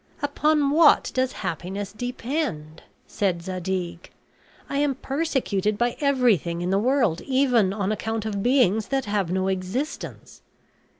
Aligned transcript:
"Upon 0.23 0.71
what 0.71 1.11
does 1.13 1.31
happiness 1.45 1.93
depend?" 1.93 2.81
said 3.05 3.43
Zadig. 3.43 4.09
"I 4.67 4.79
am 4.79 4.95
persecuted 4.95 5.77
by 5.77 5.95
everything 5.99 6.63
in 6.63 6.71
the 6.71 6.79
world, 6.79 7.21
even 7.21 7.71
on 7.71 7.91
account 7.91 8.25
of 8.25 8.41
beings 8.41 8.87
that 8.87 9.05
have 9.05 9.29
no 9.31 9.47
existence." 9.47 10.41